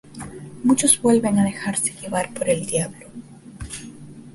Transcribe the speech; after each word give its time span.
muchos 0.63 0.99
vuelven 0.99 1.37
a 1.37 1.43
dejarse 1.43 1.93
llevar 1.93 2.33
por 2.33 2.49
el 2.49 2.65
diablo 2.65 3.05